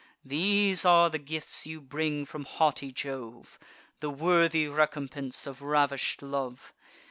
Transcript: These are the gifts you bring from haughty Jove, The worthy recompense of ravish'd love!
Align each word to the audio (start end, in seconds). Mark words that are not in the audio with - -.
These 0.25 0.83
are 0.83 1.11
the 1.11 1.19
gifts 1.19 1.67
you 1.67 1.79
bring 1.79 2.25
from 2.25 2.45
haughty 2.45 2.91
Jove, 2.91 3.59
The 3.99 4.09
worthy 4.09 4.67
recompense 4.67 5.45
of 5.45 5.61
ravish'd 5.61 6.23
love! 6.23 6.73